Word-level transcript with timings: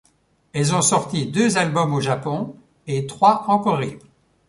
Elles 0.53 0.73
ont 0.73 0.81
sorti 0.81 1.27
deux 1.27 1.59
albums 1.59 1.93
au 1.93 2.01
Japon 2.01 2.55
et 2.87 3.05
trois 3.05 3.43
en 3.49 3.59
Corée. 3.59 3.99